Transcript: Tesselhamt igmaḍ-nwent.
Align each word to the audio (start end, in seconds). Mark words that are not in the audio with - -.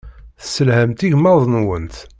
Tesselhamt 0.41 1.05
igmaḍ-nwent. 1.07 1.95